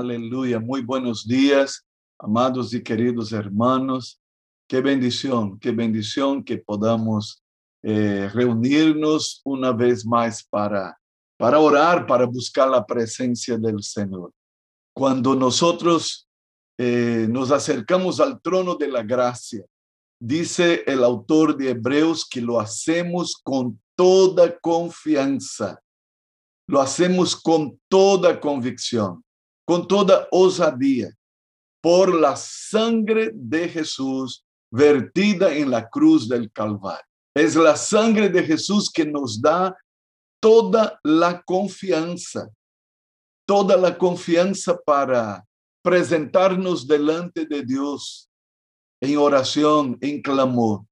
[0.00, 0.58] aleluya.
[0.58, 1.86] Muy buenos días,
[2.18, 4.20] amados y queridos hermanos.
[4.68, 7.42] Qué bendición, qué bendición que podamos
[7.82, 10.98] eh, reunirnos una vez más para,
[11.36, 14.32] para orar, para buscar la presencia del Señor.
[14.94, 16.28] Cuando nosotros
[16.78, 19.64] eh, nos acercamos al trono de la gracia,
[20.18, 25.80] dice el autor de Hebreos que lo hacemos con toda confianza
[26.70, 29.24] lo hacemos con toda convicción,
[29.70, 31.16] con toda osadía,
[31.80, 37.06] por la sangre de Jesús vertida en la cruz del Calvario.
[37.36, 39.78] Es la sangre de Jesús que nos da
[40.42, 42.50] toda la confianza,
[43.46, 45.46] toda la confianza para
[45.84, 48.28] presentarnos delante de Dios
[49.00, 50.84] en oración, en clamor.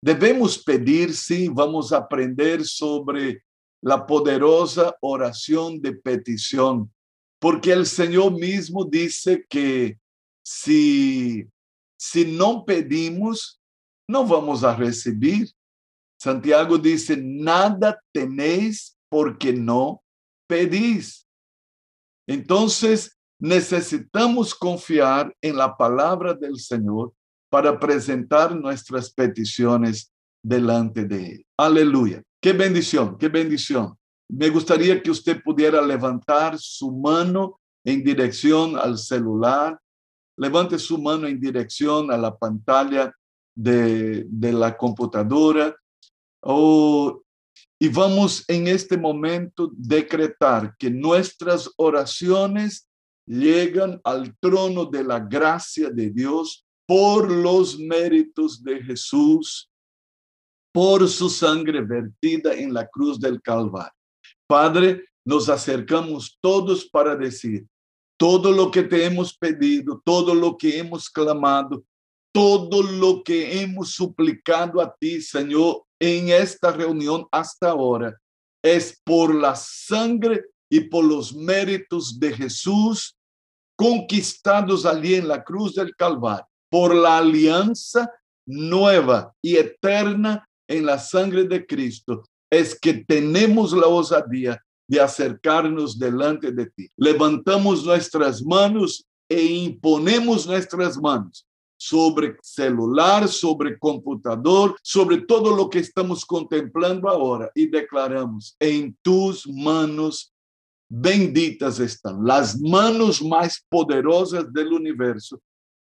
[0.00, 3.42] Debemos pedir, sí, vamos a aprender sobre
[3.82, 6.88] la poderosa oración de petición,
[7.38, 9.98] porque el Señor mismo dice que
[10.44, 11.46] si,
[11.98, 13.60] si no pedimos,
[14.08, 15.50] no vamos a recibir.
[16.18, 20.02] Santiago dice, nada tenéis porque no
[20.48, 21.26] pedís.
[22.26, 27.12] Entonces, necesitamos confiar en la palabra del Señor
[27.50, 31.46] para presentar nuestras peticiones delante de Él.
[31.56, 32.22] Aleluya.
[32.40, 33.96] Qué bendición, qué bendición.
[34.28, 39.80] Me gustaría que usted pudiera levantar su mano en dirección al celular.
[40.36, 43.14] Levante su mano en dirección a la pantalla
[43.54, 45.74] de, la computadora.
[46.40, 47.22] Oh,
[47.78, 52.88] y vamos en este momento decretar que nuestras oraciones
[53.26, 59.70] llegan al trono de la gracia de Dios por los méritos de Jesús
[60.72, 63.95] por su sangre vertida en la cruz del Calvario.
[64.46, 67.66] Padre, nos acercamos todos para decir,
[68.16, 71.84] todo lo que te hemos pedido, todo lo que hemos clamado,
[72.32, 78.16] todo lo que hemos suplicado a ti, Señor, en esta reunión hasta ahora,
[78.62, 83.16] es por la sangre y por los méritos de Jesús
[83.76, 88.10] conquistados allí en la cruz del Calvario, por la alianza
[88.46, 95.98] nueva y eterna en la sangre de Cristo es que tenemos la osadía de acercarnos
[95.98, 96.88] delante de ti.
[96.96, 101.46] Levantamos nuestras manos e imponemos nuestras manos
[101.78, 109.46] sobre celular, sobre computador, sobre todo lo que estamos contemplando ahora y declaramos, en tus
[109.46, 110.32] manos
[110.88, 115.40] benditas están, las manos más poderosas del universo,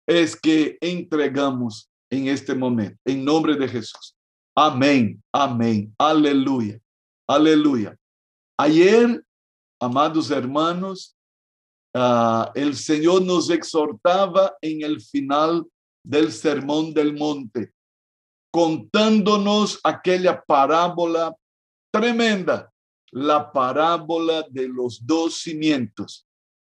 [0.06, 4.14] es que entregamos en este momento, en nombre de Jesús.
[4.56, 6.80] Amén, amén, aleluya,
[7.28, 7.96] aleluya.
[8.58, 9.24] Ayer,
[9.80, 11.16] amados hermanos,
[11.94, 15.64] uh, el Señor nos exhortaba en el final
[16.04, 17.72] del Sermón del Monte,
[18.52, 21.34] contándonos aquella parábola
[21.92, 22.72] tremenda,
[23.12, 26.26] la parábola de los dos cimientos,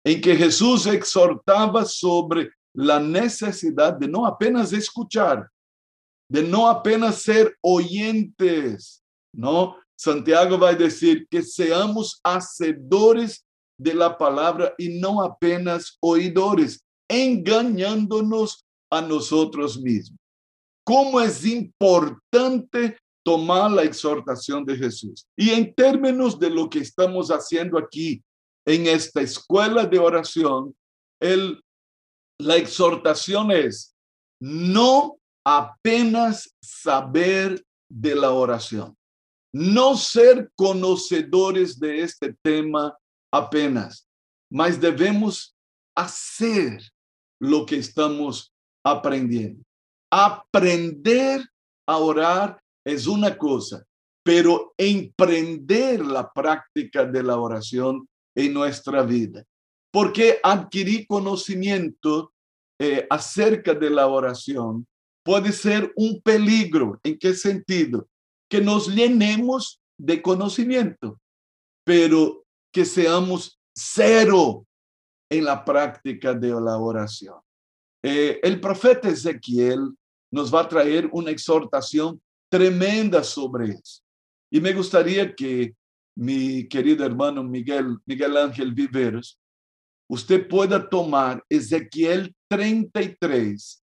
[0.04, 5.50] en que Jesús exhortaba sobre la necesidad de no apenas escuchar,
[6.32, 9.04] de no apenas ser oyentes,
[9.34, 9.76] ¿no?
[9.98, 13.46] Santiago va a decir que seamos hacedores
[13.78, 20.18] de la palabra y no apenas oidores, engañándonos a nosotros mismos.
[20.86, 25.26] ¿Cómo es importante tomar la exhortación de Jesús?
[25.36, 28.24] Y en términos de lo que estamos haciendo aquí
[28.66, 30.74] en esta escuela de oración,
[31.20, 31.62] el,
[32.40, 33.94] la exhortación es
[34.40, 38.96] no apenas saber de la oración.
[39.54, 42.98] No ser conocedores de este tema
[43.34, 44.08] apenas,
[44.50, 45.56] mas debemos
[45.96, 46.82] hacer
[47.40, 48.54] lo que estamos
[48.84, 49.64] aprendiendo.
[50.10, 51.46] Aprender
[51.88, 53.84] a orar es una cosa,
[54.24, 59.44] pero emprender la práctica de la oración en nuestra vida.
[59.92, 62.32] Porque adquirir conocimiento
[62.80, 64.88] eh, acerca de la oración
[65.24, 67.00] puede ser un peligro.
[67.04, 68.08] ¿En qué sentido?
[68.50, 71.20] Que nos llenemos de conocimiento,
[71.86, 74.66] pero que seamos cero
[75.30, 77.40] en la práctica de la oración.
[78.04, 79.96] Eh, el profeta Ezequiel
[80.32, 84.02] nos va a traer una exhortación tremenda sobre eso.
[84.52, 85.76] Y me gustaría que
[86.16, 89.40] mi querido hermano Miguel, Miguel Ángel Viveros,
[90.10, 93.81] usted pueda tomar Ezequiel 33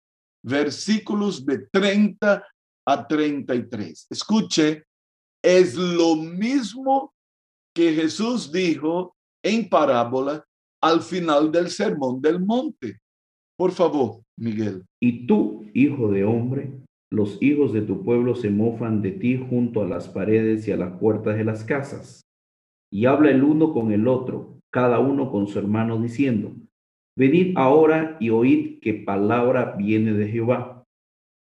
[0.47, 2.47] versículos de 30
[2.87, 4.07] a 33.
[4.11, 4.85] Escuche,
[5.43, 7.13] es lo mismo
[7.75, 10.45] que Jesús dijo en parábola
[10.81, 12.99] al final del sermón del monte.
[13.59, 14.85] Por favor, Miguel.
[15.01, 16.73] Y tú, hijo de hombre,
[17.11, 20.77] los hijos de tu pueblo se mofan de ti junto a las paredes y a
[20.77, 22.23] las puertas de las casas.
[22.93, 26.55] Y habla el uno con el otro, cada uno con su hermano, diciendo,
[27.19, 30.85] Venid ahora y oíd que palabra viene de Jehová.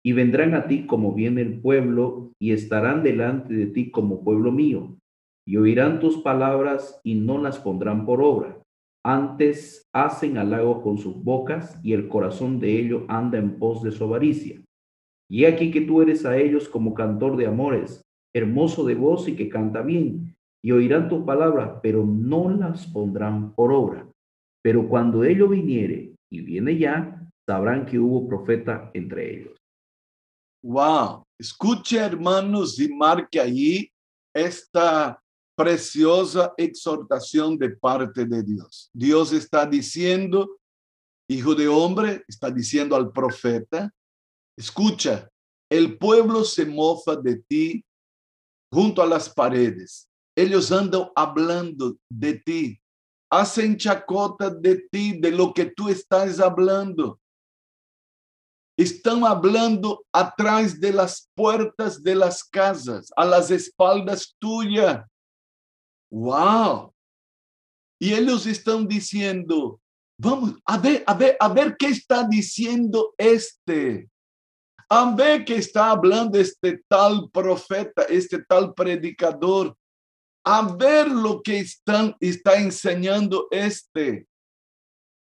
[0.05, 4.53] Y vendrán a ti como viene el pueblo, y estarán delante de ti como pueblo
[4.53, 4.95] mío.
[5.45, 8.57] Y oirán tus palabras y no las pondrán por obra.
[9.03, 13.91] Antes hacen halago con sus bocas, y el corazón de ellos anda en pos de
[13.91, 14.61] su avaricia.
[15.29, 18.01] Y aquí que tú eres a ellos como cantor de amores,
[18.33, 23.53] hermoso de voz y que canta bien, y oirán tus palabras, pero no las pondrán
[23.53, 24.07] por obra
[24.65, 29.55] pero cuando ello viniere, y viene ya, sabrán que hubo profeta entre ellos.
[30.63, 33.91] Wow, escuche hermanos y marque allí
[34.35, 35.21] esta
[35.55, 38.89] preciosa exhortación de parte de Dios.
[38.91, 40.57] Dios está diciendo,
[41.29, 43.93] hijo de hombre, está diciendo al profeta,
[44.57, 45.29] escucha,
[45.69, 47.85] el pueblo se mofa de ti
[48.73, 50.09] junto a las paredes.
[50.35, 52.81] Ellos andan hablando de ti
[53.29, 57.19] hacen chacota de ti, de lo que tú estás hablando.
[58.77, 65.05] Están hablando atrás de las puertas de las casas, a las espaldas tuyas.
[66.11, 66.93] ¡Wow!
[67.99, 69.79] Y ellos están diciendo,
[70.19, 74.09] vamos, a ver, a ver, a ver qué está diciendo este.
[74.89, 79.75] A ver qué está hablando este tal profeta, este tal predicador
[80.45, 84.27] a ver lo que están, está enseñando este.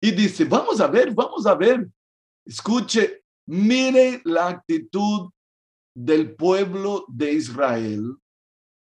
[0.02, 1.86] Y dice, vamos a ver, vamos a ver.
[2.46, 5.30] Escuche, mire la actitud
[5.94, 8.16] del pueblo de Israel.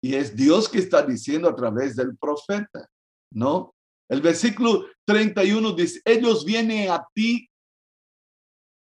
[0.02, 2.90] Y es Dios que está diciendo a través del profeta,
[3.34, 3.76] ¿no?
[4.10, 7.50] El versículo 31 dice, ellos vienen a ti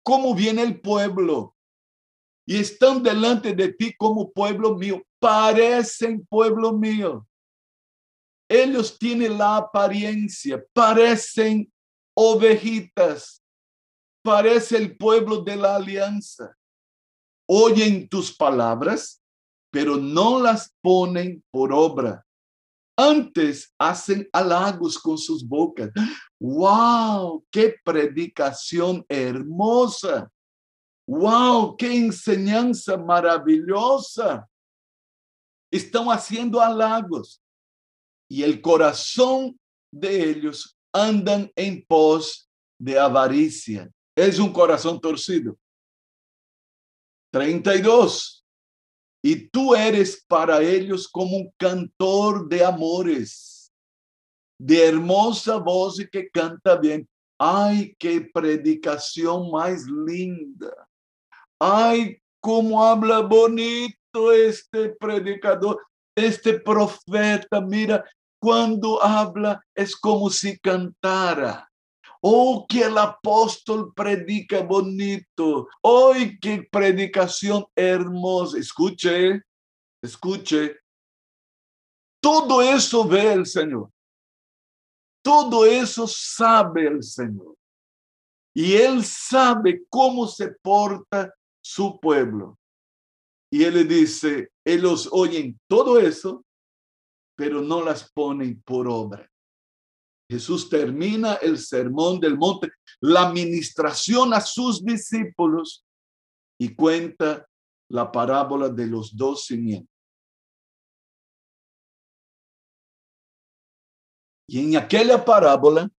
[0.04, 1.56] como viene el pueblo
[2.48, 7.28] y están delante de ti como pueblo mío parecen pueblo mío.
[8.50, 11.72] Ellos tienen la apariencia, parecen
[12.16, 13.44] ovejitas,
[14.24, 16.56] parece el pueblo de la alianza.
[17.48, 19.22] Oyen tus palabras,
[19.72, 22.26] pero no las ponen por obra.
[22.98, 25.92] Antes hacen halagos con sus bocas.
[26.40, 27.46] ¡Wow!
[27.52, 30.32] ¡Qué predicación hermosa!
[31.08, 31.78] ¡Wow!
[31.78, 34.48] ¡Qué enseñanza maravillosa!
[35.72, 37.42] Estão haciendo halagos
[38.30, 39.60] y el corazón
[39.92, 42.50] de ellos andan en pos
[42.80, 43.92] de avaricia.
[44.16, 45.58] Es un corazón torcido.
[47.32, 48.46] 32.
[49.24, 53.72] Y tú eres para ellos como un cantor de amores,
[54.60, 57.08] de hermosa voz y que canta bien.
[57.40, 60.88] Ay, qué predicación más linda.
[61.60, 63.98] Ay, cómo habla bonito
[64.34, 68.04] este predicador, este profeta, mira,
[68.40, 71.70] cuando habla es como si cantara.
[72.22, 75.68] Oh, que el apóstol predica bonito.
[75.82, 78.58] Hoy, qué predicación hermosa.
[78.58, 79.44] Escuche,
[80.02, 80.78] escuche.
[82.20, 83.92] Todo eso ve el Señor.
[85.22, 87.56] Todo eso sabe el Señor.
[88.56, 92.58] Y Él sabe cómo se porta su pueblo.
[93.52, 96.44] Y él le dice, ellos oyen todo eso,
[97.36, 99.30] pero no las ponen por obra.
[100.30, 105.86] Jesús termina el sermón del monte, la administración a sus discípulos
[106.60, 107.48] y cuenta
[107.90, 109.94] la parábola de los dos cimientos.
[114.50, 115.90] Y en aquella parábola,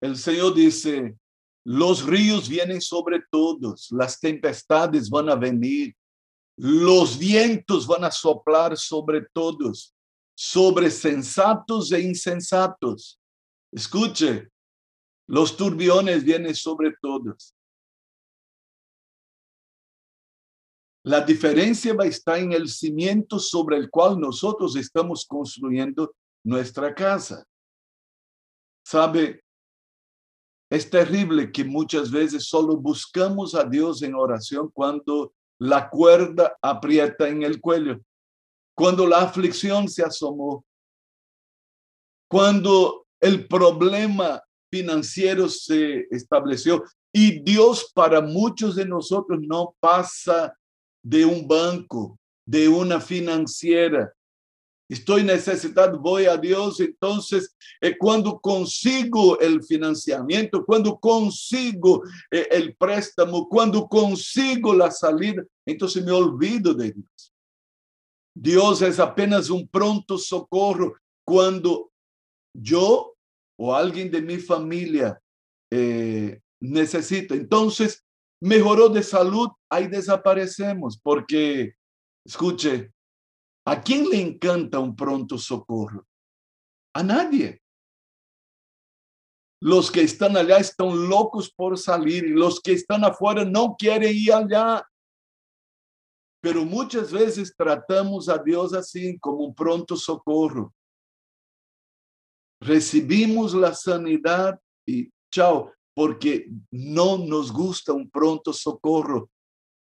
[0.00, 1.16] el Señor dice,
[1.64, 5.94] los ríos vienen sobre todos, las tempestades van a venir,
[6.56, 9.94] los vientos van a soplar sobre todos,
[10.34, 13.18] sobre sensatos e insensatos.
[13.72, 14.50] Escuche,
[15.26, 17.54] los turbiones vienen sobre todos.
[21.04, 26.94] La diferencia va a estar en el cimiento sobre el cual nosotros estamos construyendo nuestra
[26.94, 27.44] casa.
[28.84, 29.42] ¿Sabe?
[30.70, 37.28] Es terrible que muchas veces solo buscamos a Dios en oración cuando la cuerda aprieta
[37.28, 38.00] en el cuello.
[38.76, 40.64] Cuando la aflicción se asomó,
[42.28, 44.42] cuando el problema
[44.72, 46.82] financiero se estableció
[47.14, 50.52] y Dios para muchos de nosotros no pasa
[51.00, 54.12] de un banco, de una financiera.
[54.92, 56.80] Estoy necesitado, voy a Dios.
[56.80, 65.42] Entonces, eh, cuando consigo el financiamiento, cuando consigo eh, el préstamo, cuando consigo la salida,
[65.66, 67.34] entonces me olvido de Dios.
[68.34, 70.94] Dios es apenas un pronto socorro
[71.24, 71.90] cuando
[72.54, 73.14] yo
[73.58, 75.20] o alguien de mi familia
[75.70, 77.34] eh, necesita.
[77.34, 78.04] Entonces,
[78.40, 81.74] mejoró de salud, ahí desaparecemos, porque,
[82.26, 82.92] escuche,
[83.64, 86.06] ¿a quién le encanta un pronto socorro?
[86.94, 87.62] A nadie.
[89.60, 94.12] Los que están allá están locos por salir y los que están afuera no quieren
[94.14, 94.84] ir allá.
[96.40, 100.74] Pero muchas veces tratamos a Dios así, como un pronto socorro.
[102.60, 109.30] Recibimos la sanidad y chao, porque no nos gusta un pronto socorro.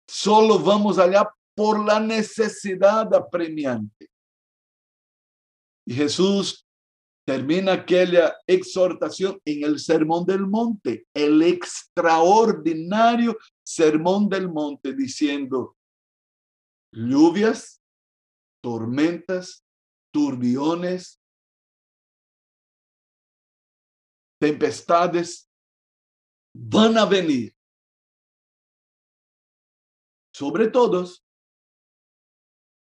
[0.07, 4.10] Solo vamos allá por la necesidad apremiante.
[5.86, 6.66] Y Jesús
[7.28, 15.75] termina aquella exhortación en el Sermón del Monte, el extraordinario Sermón del Monte, diciendo,
[16.94, 17.84] lluvias,
[18.63, 19.66] tormentas,
[20.13, 21.20] turbiones,
[24.39, 25.51] tempestades
[26.54, 27.54] van a venir
[30.34, 31.25] sobre todos.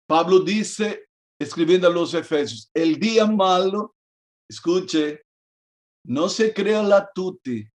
[0.07, 1.07] Pablo dice,
[1.41, 3.95] escribiendo a los Efesios, el día malo,
[4.49, 5.23] escuche,
[6.07, 7.67] no se crea la tuti,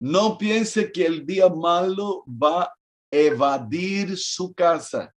[0.00, 2.74] no piense que el día malo va a
[3.10, 5.14] evadir su casa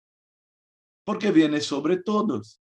[1.06, 2.62] porque viene sobre todos.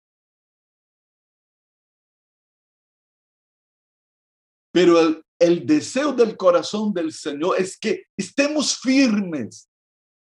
[4.72, 9.67] Pero el, el deseo del corazón del Señor es que estemos firmes,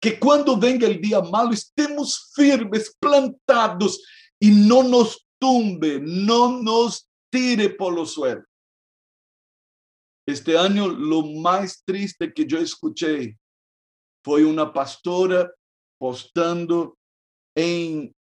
[0.00, 4.02] que cuando venga el día malo estemos firmes, plantados
[4.38, 8.47] y no nos tumbe, no nos tire por los suelos.
[10.26, 13.38] Este año lo más triste que yo escuché
[14.25, 15.50] fue una pastora
[15.99, 16.97] postando
[17.54, 18.14] en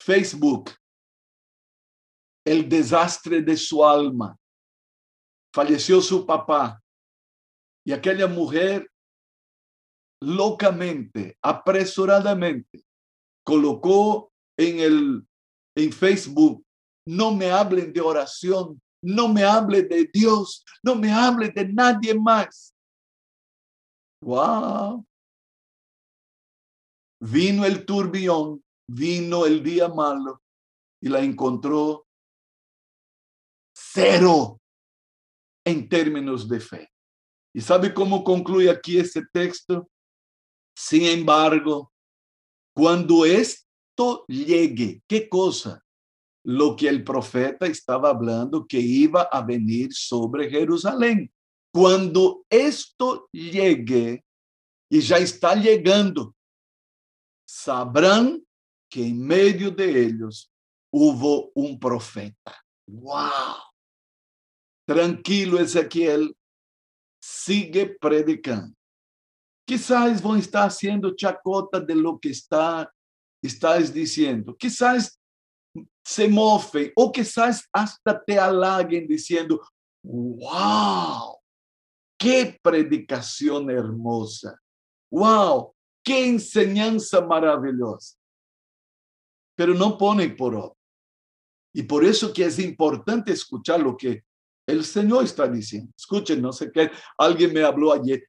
[0.00, 0.70] Facebook
[2.44, 4.36] el desastre de su alma.
[5.54, 6.82] Falleció su papá
[7.84, 8.89] y aquella mujer
[10.20, 12.84] locamente, apresuradamente,
[13.44, 15.26] colocó en el
[15.74, 16.64] en Facebook,
[17.06, 22.14] no me hablen de oración, no me hable de Dios, no me hable de nadie
[22.14, 22.74] más.
[24.22, 25.06] Wow.
[27.20, 30.42] Vino el turbión, vino el día malo
[31.00, 32.06] y la encontró
[33.74, 34.60] cero
[35.64, 36.92] en términos de fe.
[37.54, 39.88] ¿Y sabe cómo concluye aquí este texto?
[40.82, 41.92] Sin embargo,
[42.74, 45.84] cuando esto llegue, ¿qué cosa?
[46.42, 51.30] Lo que el profeta estaba hablando que iba a venir sobre Jerusalén.
[51.70, 54.24] Cuando esto llegue,
[54.88, 56.34] y ya está llegando,
[57.46, 58.42] sabrán
[58.88, 60.50] que en medio de ellos
[60.90, 62.56] hubo un profeta.
[62.86, 63.60] ¡Wow!
[64.86, 66.34] Tranquilo, Ezequiel,
[67.20, 68.79] sigue predicando.
[69.70, 72.90] Quizás vão estar haciendo chacota de lo que está,
[73.40, 74.52] estás diciendo.
[74.56, 75.16] Quizás
[76.04, 79.62] se mofem, ou quizás hasta te halaguen diciendo,
[80.02, 81.38] wow,
[82.18, 84.58] que predicação hermosa.
[85.08, 85.72] Wow,
[86.04, 88.16] ¡Qué enseñanza maravillosa!
[89.56, 90.74] Pero no pone por obra.
[91.72, 94.24] Y por eso que es importante escuchar lo que
[94.66, 95.92] el Señor está diciendo.
[95.96, 98.26] Escuchen, no sé qué, alguien me habló ayer.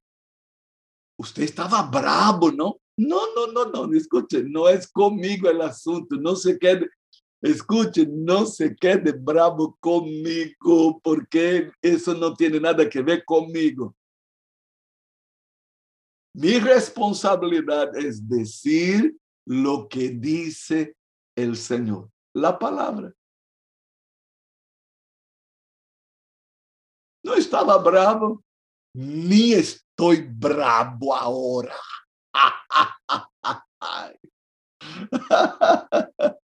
[1.22, 2.82] Usted estaba bravo, ¿no?
[2.98, 6.90] No, no, no, no, escuchen, no es conmigo el asunto, no se quede,
[7.44, 13.96] escuchen, no se quede bravo conmigo, porque eso no tiene nada que ver conmigo.
[16.34, 20.96] Mi responsabilidad es decir lo que dice
[21.36, 23.14] el Señor, la palabra.
[27.24, 28.44] No estaba bravo,
[28.96, 29.54] ni
[30.02, 31.76] estoy bravo ahora.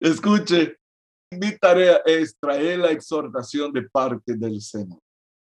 [0.00, 0.76] Escuche,
[1.30, 4.98] mi tarea es traer la exhortación de parte del Señor.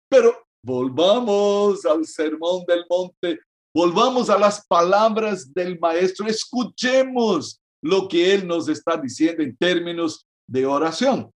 [0.07, 3.39] Pero Volvamos al sermón del monte,
[3.73, 10.27] volvamos a las palabras del maestro, escuchemos lo que él nos está diciendo en términos
[10.45, 11.31] de oración.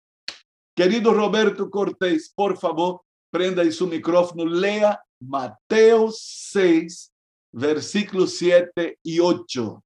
[0.76, 3.02] Querido Roberto Cortés, por favor,
[3.32, 7.12] prenda su micrófono, lea Mateo 6,
[7.54, 9.84] versículos 7 y 8.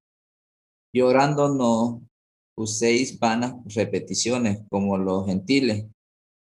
[0.94, 2.02] Y orando no,
[2.58, 5.86] uséis vanas repeticiones como los gentiles,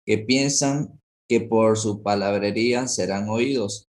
[0.05, 3.87] que piensan que por su palabrería serán oídos.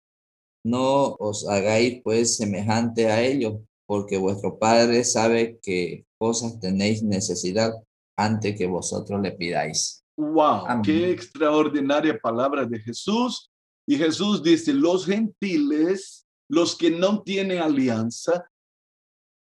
[0.64, 7.74] No os hagáis pues semejante a ellos, porque vuestro Padre sabe que cosas tenéis necesidad
[8.18, 10.05] antes que vosotros le pidáis.
[10.18, 10.82] Wow, Amén.
[10.84, 13.50] qué extraordinaria palabra de Jesús.
[13.88, 18.50] Y Jesús dice, los gentiles, los que no tienen alianza,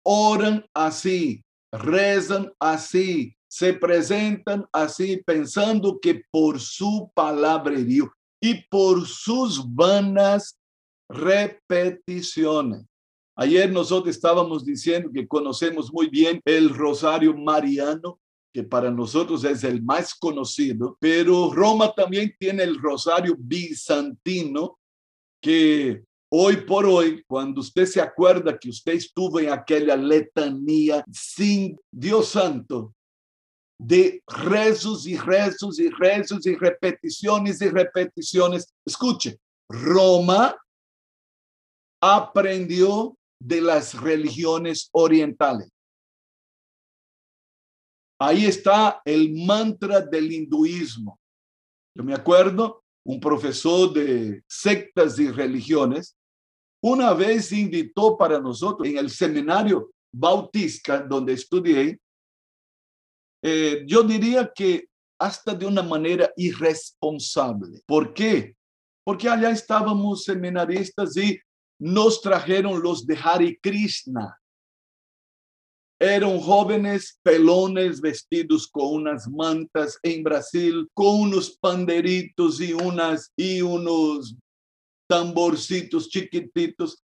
[0.03, 8.11] oran así, rezan así, se presentan así, pensando que por su palabrerío
[8.41, 10.57] y por sus vanas
[11.09, 12.85] repeticiones.
[13.35, 18.19] Ayer nosotros estábamos diciendo que conocemos muy bien el rosario mariano,
[18.53, 24.77] que para nosotros es el más conocido, pero Roma también tiene el rosario bizantino,
[25.41, 31.79] que hoy por hoy, cuando usted se acuerda que usted estuvo en aquella letanía sin
[31.91, 32.93] Dios santo,
[33.79, 40.55] de rezos y rezos y rezos y repeticiones y repeticiones, escuche, Roma
[41.99, 45.69] aprendió de las religiones orientales.
[48.21, 51.19] Ahí está el mantra del hinduismo.
[51.97, 56.15] Yo me acuerdo, un profesor de sectas y religiones,
[56.83, 61.99] una vez invitó para nosotros en el seminario bautista donde estudié,
[63.43, 64.87] eh, yo diría que
[65.19, 67.81] hasta de una manera irresponsable.
[67.87, 68.55] ¿Por qué?
[69.03, 71.39] Porque allá estábamos seminaristas y
[71.79, 74.39] nos trajeron los de Hare Krishna.
[76.03, 83.61] Eran jóvenes pelones vestidos con unas mantas en Brasil, con unos panderitos y, unas, y
[83.61, 84.35] unos
[85.07, 87.03] tamborcitos chiquititos.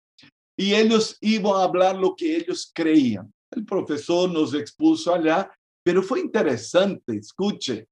[0.57, 3.31] Y ellos iban a hablar lo que ellos creían.
[3.50, 5.50] El profesor nos expuso allá,
[5.85, 7.87] pero fue interesante, escuche,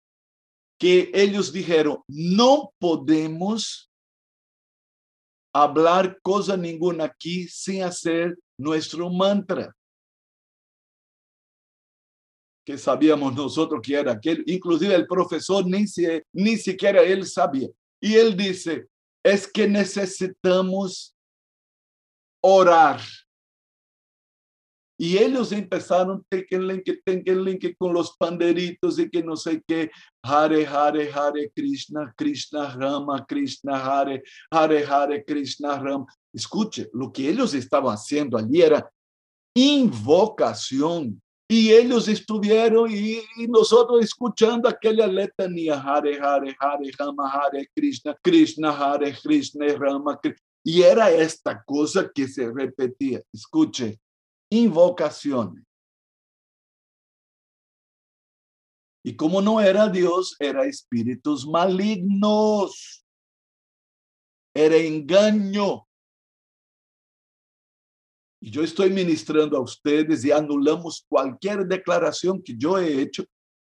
[0.80, 3.90] que ellos dijeron, no podemos
[5.54, 9.70] hablar cosa ninguna aquí sin hacer nuestro mantra.
[12.64, 14.42] Que sabíamos nosotros que era aquel.
[14.46, 17.68] Inclusive el profesor ni, se, ni siquiera él sabía.
[18.00, 18.86] Y él dice,
[19.22, 21.14] es que necesitamos
[22.42, 23.00] orar.
[24.96, 29.90] Y ellos empezaron tequenlenque, tequenlenque con los panderitos y que no sé qué,
[30.22, 34.22] Hare, Hare, Hare, Krishna, Krishna, Rama, Krishna, Hare,
[34.52, 36.06] Hare, Hare, Krishna, Rama.
[36.32, 38.88] Escuche, lo que ellos estaban haciendo allí era
[39.56, 41.20] invocación.
[41.54, 48.72] Y ellos estuvieron y, nosotros escuchando aquella letanía, Hare, Hare, Hare, Rama, Hare, Krishna, Krishna,
[48.72, 50.44] Hare, Krishna, Rama, Krishna.
[50.64, 53.22] Y era esta cosa que se repetía.
[53.32, 54.00] Escuche,
[54.50, 55.62] invocaciones.
[59.04, 63.06] Y como no era Dios, era espíritus malignos.
[64.52, 65.86] Era engaño.
[68.44, 73.24] Y yo estoy ministrando a ustedes y anulamos cualquier declaración que yo he hecho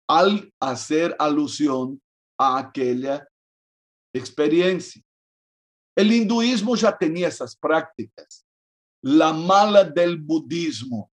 [0.10, 2.01] al hacer alusión
[2.36, 3.28] a aquella
[4.12, 5.04] experiencia.
[5.95, 8.43] El hinduismo ya tenía esas prácticas
[9.04, 11.12] la mala del budismo.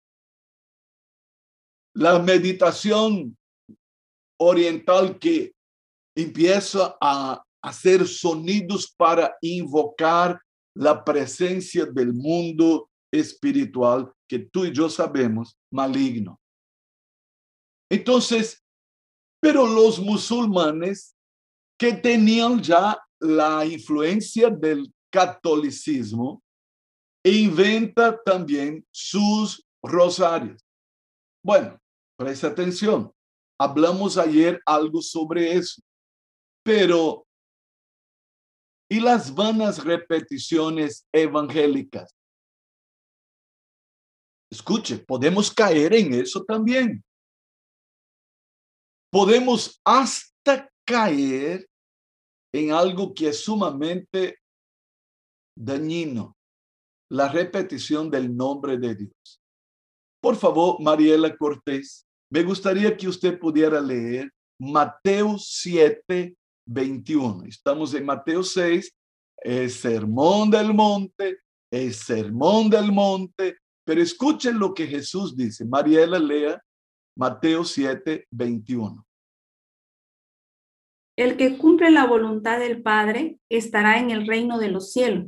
[1.94, 3.38] La meditación
[4.40, 5.54] oriental que
[6.18, 10.42] empieza a hacer sonidos para invocar
[10.74, 16.40] la presencia del mundo espiritual que tú y yo sabemos maligno.
[17.90, 18.64] Entonces,
[19.42, 21.16] pero los musulmanes
[21.78, 26.44] que tenían ya la influencia del catolicismo,
[27.24, 30.62] inventa también sus rosarios.
[31.44, 31.80] Bueno,
[32.18, 33.12] presta atención.
[33.60, 35.82] Hablamos ayer algo sobre eso,
[36.64, 37.26] pero
[38.90, 42.15] ¿y las vanas repeticiones evangélicas?
[44.56, 47.04] Escuche, podemos caer en eso también.
[49.12, 51.68] Podemos hasta caer
[52.54, 54.38] en algo que es sumamente
[55.58, 56.38] dañino
[57.12, 59.42] la repetición del nombre de Dios.
[60.22, 66.34] Por favor, Mariela Cortés, me gustaría que usted pudiera leer Mateo 7,
[66.66, 67.44] 21.
[67.44, 68.90] Estamos en Mateo 6,
[69.44, 71.40] el sermón del monte,
[71.70, 75.64] el sermón del monte, pero escuchen lo que Jesús dice.
[75.66, 76.62] Mariela lea
[77.18, 79.06] Mateo 7, 21.
[81.18, 85.28] El que cumple la voluntad del Padre estará en el reino de los cielos.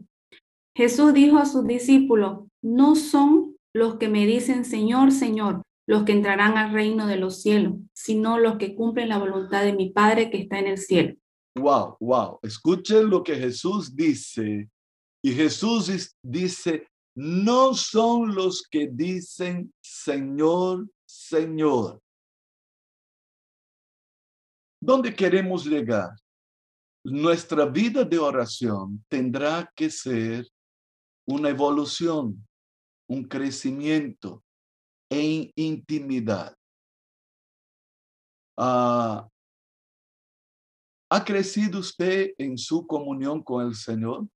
[0.75, 6.11] Jesús dijo a sus discípulos, no son los que me dicen Señor, Señor, los que
[6.11, 10.29] entrarán al reino de los cielos, sino los que cumplen la voluntad de mi Padre
[10.29, 11.15] que está en el cielo.
[11.57, 12.39] Wow, wow.
[12.43, 14.69] Escuchen lo que Jesús dice.
[15.23, 21.99] Y Jesús es- dice, no son los que dicen Señor, Señor.
[24.79, 26.11] ¿Dónde queremos llegar?
[27.03, 30.47] Nuestra vida de oración tendrá que ser
[31.25, 32.47] una evolución,
[33.09, 34.43] un crecimiento
[35.09, 36.55] en intimidad.
[38.55, 39.27] Ah,
[41.09, 44.27] ¿Ha crecido usted en su comunión con el Señor?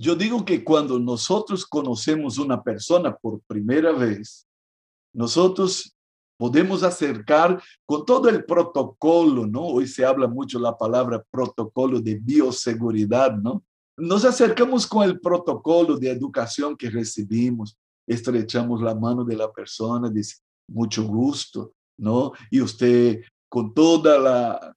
[0.00, 4.46] Yo digo que cuando nosotros conocemos una persona por primera vez,
[5.12, 5.92] nosotros
[6.38, 9.66] podemos acercar con todo el protocolo, ¿no?
[9.66, 13.64] Hoy se habla mucho la palabra protocolo de bioseguridad, ¿no?
[13.96, 20.08] Nos acercamos con el protocolo de educación que recibimos, estrechamos la mano de la persona,
[20.08, 20.36] dice,
[20.68, 22.30] mucho gusto, ¿no?
[22.52, 24.76] Y usted con toda la,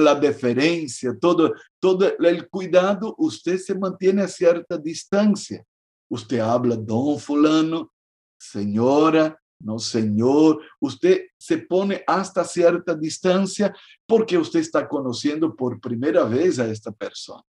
[0.00, 5.64] la deferencia, todo, todo el cuidado, usted se mantiene a cierta distancia.
[6.08, 7.92] Usted habla, don fulano,
[8.38, 10.60] señora, no señor.
[10.80, 13.74] Usted se pone hasta cierta distancia
[14.06, 17.44] porque usted está conociendo por primera vez a esta persona.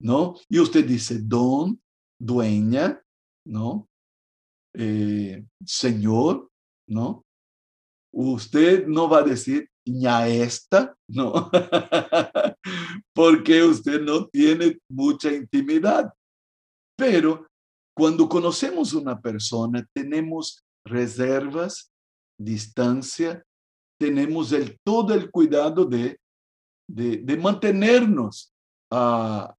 [0.00, 0.34] ¿No?
[0.48, 1.80] Y usted dice, don,
[2.18, 3.00] dueña,
[3.46, 3.88] ¿no?
[4.74, 6.50] Eh, señor,
[6.88, 7.24] ¿no?
[8.12, 11.50] Usted no va a decir ña esta, no,
[13.14, 16.12] porque usted no tiene mucha intimidad.
[16.96, 17.46] Pero
[17.96, 21.90] cuando conocemos una persona, tenemos reservas,
[22.38, 23.42] distancia,
[23.98, 26.18] tenemos todo el cuidado de,
[26.88, 28.52] de, de mantenernos
[28.90, 29.54] ah,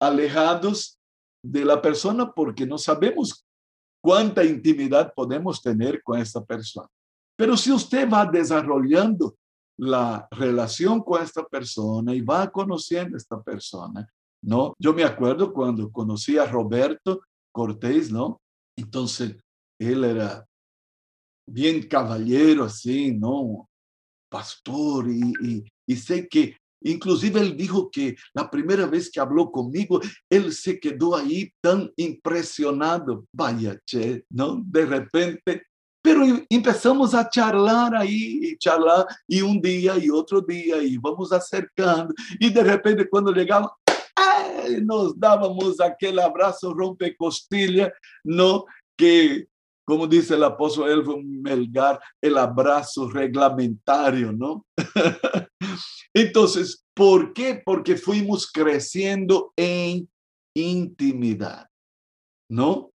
[0.00, 0.98] alejados
[1.44, 3.44] de la persona porque no sabemos
[4.02, 6.88] cuánta intimidad podemos tener con esta persona.
[7.36, 9.36] Pero si usted va desarrollando
[9.78, 14.08] la relación con esta persona y va conociendo a esta persona,
[14.42, 14.74] ¿no?
[14.78, 17.20] Yo me acuerdo cuando conocí a Roberto
[17.52, 18.40] Cortés, ¿no?
[18.76, 19.36] Entonces,
[19.78, 20.46] él era
[21.46, 23.68] bien caballero, así, ¿no?
[24.30, 25.64] Pastor, y,
[25.96, 29.98] sé que Inclusive él dijo que la primera vez que habló conmigo,
[30.30, 33.26] él se quedó ahí tan impresionado.
[33.32, 34.62] Vaya, che, ¿no?
[34.64, 35.62] De repente.
[36.06, 41.32] Pero empezamos a charlar ahí, y charlar, y un día y otro día, y vamos
[41.32, 42.14] acercando.
[42.38, 43.72] Y de repente, cuando llegamos,
[44.14, 44.82] ¡ay!
[44.84, 47.92] nos dábamos aquel abrazo rompe costilla,
[48.22, 48.66] ¿no?
[48.96, 49.48] Que
[49.84, 54.64] como dice el apóstol Elvio Melgar, el abrazo reglamentario, ¿no?
[56.14, 57.60] Entonces, ¿por qué?
[57.64, 60.08] Porque fuimos creciendo en
[60.54, 61.66] intimidad,
[62.48, 62.92] ¿no?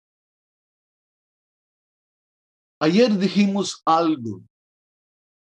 [2.84, 4.42] Ayer dijimos algo.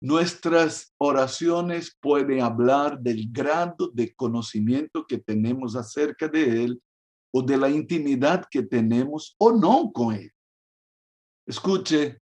[0.01, 6.83] Nuestras oraciones pueden hablar del grado de conocimiento que tenemos acerca de Él
[7.31, 10.33] o de la intimidad que tenemos o no con Él.
[11.47, 12.19] Escuche,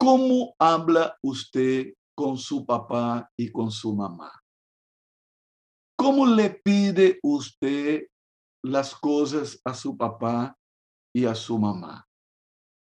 [0.00, 4.32] ¿cómo habla usted con su papá y con su mamá?
[5.96, 8.08] ¿Cómo le pide usted
[8.64, 10.58] las cosas a su papá
[11.14, 12.05] y a su mamá?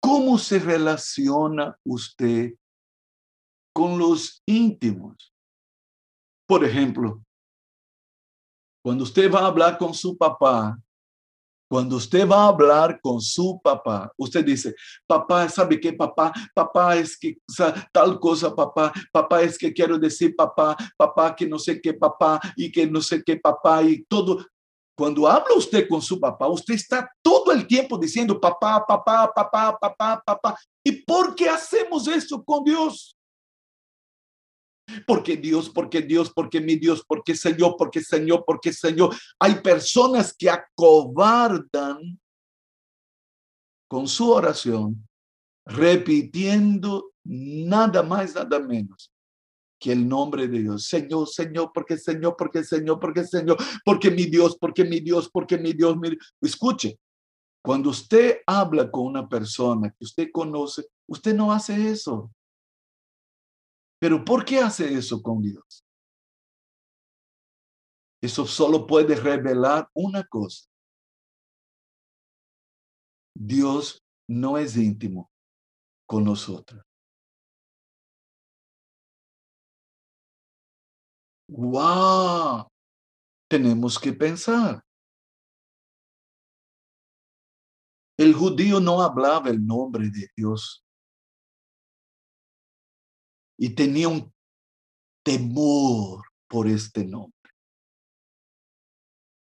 [0.07, 2.55] ¿Cómo se relaciona usted
[3.75, 5.35] con los íntimos?
[6.47, 7.25] Por ejemplo,
[8.85, 10.79] cuando usted va a hablar con su papá,
[11.69, 14.77] cuando usted va a hablar con su papá, usted dice,
[15.09, 16.33] papá, ¿sabe qué, papá?
[16.55, 17.39] Papá es que
[17.91, 18.93] tal cosa, papá.
[19.11, 23.01] Papá es que quiero decir, papá, papá, que no sé qué, papá, y que no
[23.01, 24.47] sé qué, papá, y todo.
[24.97, 29.79] Cuando habla usted con su papá, usted está todo el tiempo diciendo, papá, papá, papá,
[29.79, 30.59] papá, papá.
[30.83, 33.13] ¿Y por qué hacemos eso con Dios?
[35.05, 39.15] porque Dios, porque Dios, porque mi Dios, porque Señor, porque Señor, porque Señor.
[39.41, 42.21] Hay personas que acobardan
[43.89, 45.07] con su oración,
[45.65, 49.13] repitiendo nada más, nada menos
[49.79, 50.87] que el nombre de Dios.
[50.87, 55.59] Señor, Señor, porque Señor, porque Señor, porque Señor, porque mi Dios, porque mi Dios, porque
[55.59, 55.97] mi Dios.
[55.97, 56.17] Mi...
[56.41, 56.99] Escuche,
[57.63, 62.31] cuando usted habla con una persona que usted conoce, usted no hace eso.
[63.99, 65.85] Pero ¿por qué hace eso con Dios?
[68.23, 70.67] Eso solo puede revelar una cosa.
[73.35, 75.31] Dios no es íntimo
[76.07, 76.86] con nosotros.
[81.49, 82.67] ¡Wow!
[83.49, 84.83] Tenemos que pensar.
[88.19, 90.83] El judío no hablaba el nombre de Dios
[93.59, 94.33] y tenía un
[95.23, 97.33] temor por este nombre.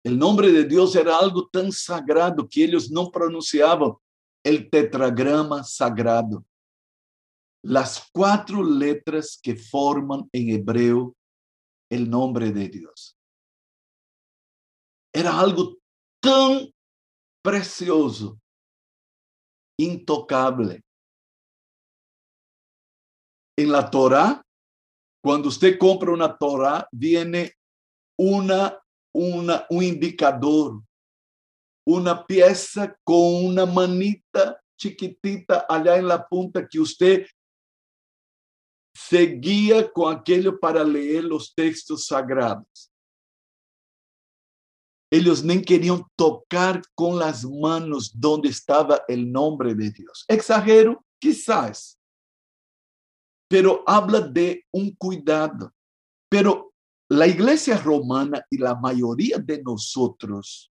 [0.05, 3.95] El nombre de Dios era algo tan sagrado que ellos no pronunciaban
[4.45, 6.45] el tetragrama sagrado.
[7.64, 11.16] Las cuatro letras que forman en hebreo
[11.90, 13.16] el nombre de Dios.
[15.12, 15.77] Era algo
[16.20, 16.70] tan
[17.42, 18.38] precioso,
[19.79, 20.83] intocable.
[23.59, 24.42] En la Torah,
[25.22, 27.55] cuando usted compra una Torah, viene
[28.18, 28.79] una,
[29.14, 30.83] una, un indicador,
[31.87, 37.27] una pieza con una manita chiquitita allá en la punta que usted
[38.97, 42.91] seguía con aquello para leer los textos sagrados.
[45.11, 50.25] Ellos nem querían tocar con las manos donde estaba el nombre de Dios.
[50.27, 51.99] Exagero, quizás,
[53.49, 55.73] pero habla de un cuidado.
[56.29, 56.73] Pero
[57.09, 60.73] la iglesia romana y la mayoría de nosotros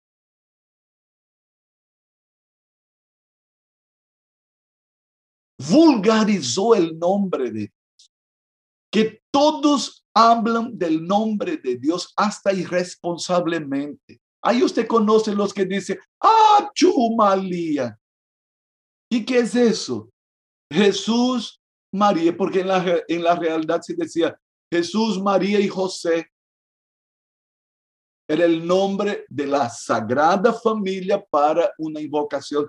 [5.58, 7.72] vulgarizó el nombre de
[8.92, 14.20] que todos hablan del nombre de Dios hasta irresponsablemente.
[14.42, 17.98] Ahí usted conoce los que dicen, ah, chumalía.
[19.10, 20.10] ¿Y qué es eso?
[20.70, 21.60] Jesús,
[21.92, 24.38] María, porque en la, en la realidad se decía
[24.70, 26.26] Jesús, María y José.
[28.28, 32.66] Era el nombre de la Sagrada Familia para una invocación.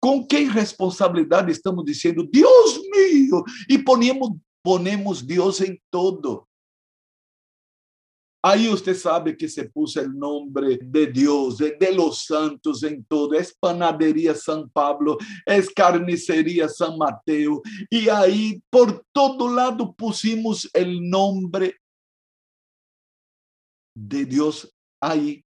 [0.00, 3.44] ¿Con qué irresponsabilidad estamos diciendo, Dios mío?
[3.68, 4.32] Y ponemos,
[4.64, 6.48] ponemos Dios en todo.
[8.42, 13.34] Ahí usted sabe que se puso el nombre de Dios, de, los santos en todo.
[13.34, 17.62] Es panadería San Pablo, es carnicería San Mateo.
[17.88, 21.76] Y ahí por todo lado pusimos el nombre
[23.94, 25.42] de Dios ahí.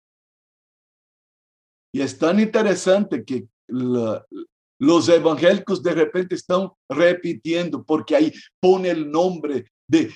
[1.94, 4.25] Y es tan interesante que la,
[4.83, 10.12] los evangélicos de repente están repitiendo porque ahí pone el nombre de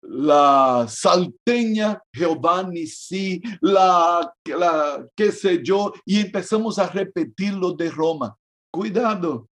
[0.00, 8.36] la salteña Jehová Nisi, la, la qué sé yo, y empezamos a repetirlo de Roma.
[8.72, 9.48] Cuidado,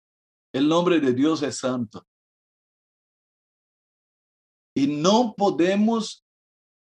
[0.52, 2.06] el nombre de Dios es santo.
[4.76, 6.24] Y no podemos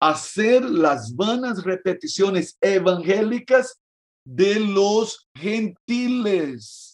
[0.03, 3.81] hacer las vanas repeticiones evangélicas
[4.25, 6.90] de los gentiles.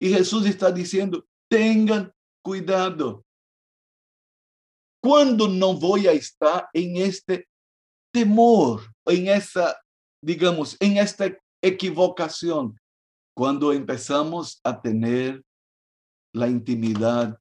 [0.00, 3.24] Y Jesús está diciendo, tengan cuidado.
[5.02, 7.48] ¿Cuándo no voy a estar en este
[8.12, 9.76] temor, en esa,
[10.22, 12.78] digamos, en esta equivocación?
[13.36, 15.42] Cuando empezamos a tener
[16.34, 17.38] la intimidad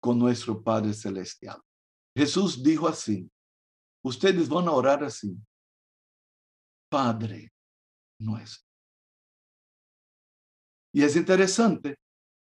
[0.00, 1.60] con nuestro Padre Celestial.
[2.16, 3.30] Jesús dijo así,
[4.04, 5.36] ustedes van a orar así,
[6.90, 7.52] Padre
[8.18, 8.69] nuestro.
[10.92, 11.96] Y es interesante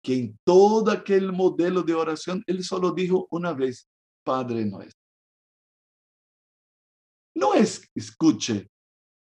[0.04, 3.88] que en todo aquel modelo de oración, él solo dijo una vez,
[4.24, 5.00] Padre nuestro.
[7.36, 8.70] No es, escuche,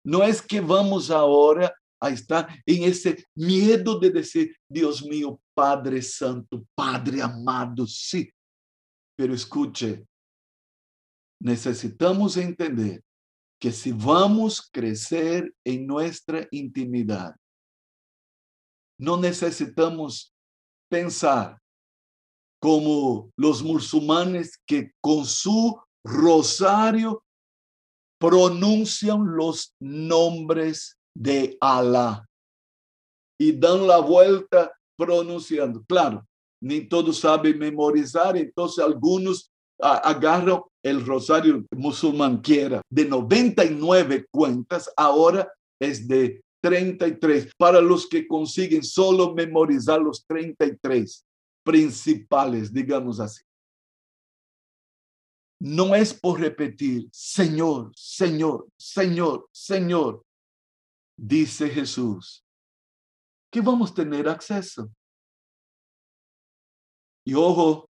[0.06, 6.02] no es que vamos ahora a estar en ese miedo de decir, Dios mío, Padre
[6.02, 8.32] Santo, Padre amado, sí.
[9.16, 10.06] Pero escuche,
[11.40, 13.04] necesitamos entender
[13.60, 17.36] que si vamos a crecer en nuestra intimidad,
[19.02, 20.32] no necesitamos
[20.90, 21.58] pensar
[22.62, 27.24] como los musulmanes que con su rosario
[28.20, 32.24] pronuncian los nombres de Alá
[33.40, 35.84] y dan la vuelta pronunciando.
[35.88, 36.24] Claro,
[36.62, 44.94] ni todos saben memorizar, entonces algunos agarran el rosario musulmán que era de 99 cuentas,
[44.96, 47.54] ahora es de 33.
[47.58, 51.26] Para los que consiguen solo memorizar los 33
[51.64, 53.44] principales, digamos así.
[55.60, 60.26] No es por repetir, Señor, Señor, Señor, Señor,
[61.16, 62.44] dice Jesús,
[63.52, 64.92] que vamos a tener acceso.
[67.24, 67.88] Y ojo,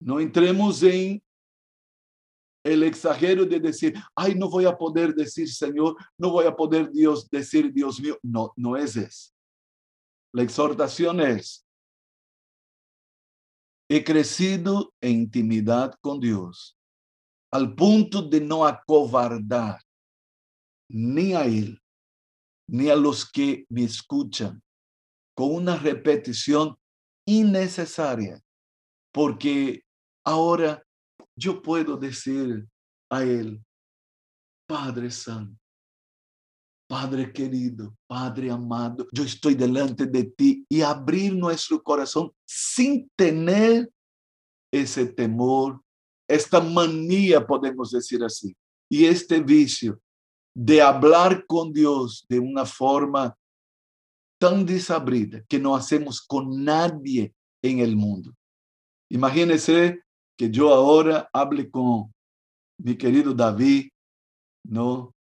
[0.00, 1.20] no entremos en
[2.64, 6.90] el exagero de decir, ay, no voy a poder decir Señor, no voy a poder
[6.90, 8.18] Dios decir Dios mío.
[8.22, 9.32] No, no es eso.
[10.32, 11.66] La exhortación es,
[13.88, 16.76] he crecido en intimidad con Dios
[17.50, 19.80] al punto de no acovardar
[20.88, 21.80] ni a Él,
[22.68, 24.62] ni a los que me escuchan,
[25.34, 26.76] con una repetición
[27.26, 28.40] innecesaria,
[29.12, 29.82] porque
[30.24, 30.84] ahora
[31.36, 32.66] yo puedo decir
[33.10, 33.62] a Él,
[34.66, 35.58] Padre Santo,
[36.88, 43.88] Padre querido, Padre amado, yo estoy delante de ti y abrir nuestro corazón sin tener
[44.72, 45.80] ese temor,
[46.28, 48.56] esta manía, podemos decir así,
[48.88, 50.00] y este vicio
[50.54, 53.36] de hablar con Dios de una forma
[54.40, 58.34] tan desabrida que no hacemos con nadie en el mundo.
[59.10, 60.02] Imagínense
[60.40, 62.10] que yo ahora hable con
[62.78, 63.90] mi querido David,
[64.66, 65.14] ¿no?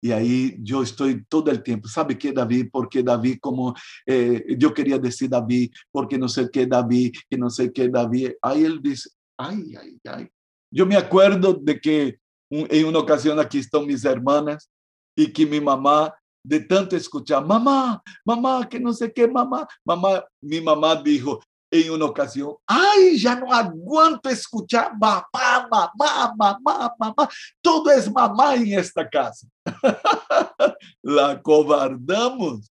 [0.00, 2.68] Y ahí yo estoy todo el tiempo, ¿sabe qué, David?
[2.70, 3.74] Porque David, como
[4.06, 8.34] eh, yo quería decir David, porque no sé qué, David, que no sé qué, David.
[8.40, 10.28] Ahí él dice, ay, ay, ay.
[10.72, 12.16] Yo me acuerdo de que
[12.48, 14.70] en una ocasión aquí están mis hermanas
[15.16, 20.24] y que mi mamá, de tanto escuchar, mamá, mamá, que no sé qué, mamá, mamá,
[20.40, 27.28] mi mamá dijo, en una ocasión, ay, ya no aguanto escuchar mamá, mamá, mamá, mamá,
[27.60, 29.46] todo es mamá en esta casa.
[31.02, 32.72] La cobardamos.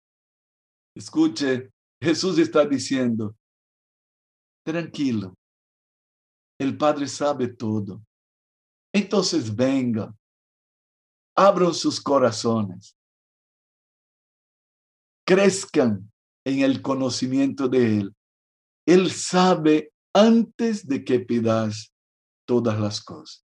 [0.95, 3.37] Escuche, Jesús está diciendo,
[4.65, 5.35] tranquilo,
[6.59, 8.03] el Padre sabe todo.
[8.95, 10.15] Entonces venga,
[11.37, 12.97] abran sus corazones,
[15.27, 16.11] crezcan
[16.47, 18.16] en el conocimiento de Él
[18.87, 21.93] él sabe antes de que pidas
[22.47, 23.46] todas las cosas.